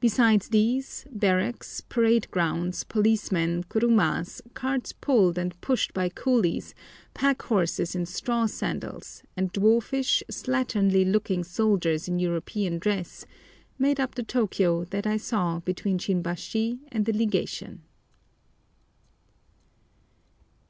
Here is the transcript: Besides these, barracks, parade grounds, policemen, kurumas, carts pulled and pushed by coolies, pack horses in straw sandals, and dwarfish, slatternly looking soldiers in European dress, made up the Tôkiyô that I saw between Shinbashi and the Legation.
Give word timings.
Besides 0.00 0.48
these, 0.48 1.04
barracks, 1.10 1.82
parade 1.82 2.26
grounds, 2.30 2.84
policemen, 2.84 3.64
kurumas, 3.64 4.40
carts 4.54 4.94
pulled 4.94 5.36
and 5.36 5.60
pushed 5.60 5.92
by 5.92 6.08
coolies, 6.08 6.74
pack 7.12 7.42
horses 7.42 7.94
in 7.94 8.06
straw 8.06 8.46
sandals, 8.46 9.22
and 9.36 9.52
dwarfish, 9.52 10.22
slatternly 10.30 11.04
looking 11.04 11.44
soldiers 11.44 12.08
in 12.08 12.18
European 12.18 12.78
dress, 12.78 13.26
made 13.78 14.00
up 14.00 14.14
the 14.14 14.24
Tôkiyô 14.24 14.88
that 14.88 15.06
I 15.06 15.18
saw 15.18 15.60
between 15.60 15.98
Shinbashi 15.98 16.78
and 16.90 17.04
the 17.04 17.12
Legation. 17.12 17.82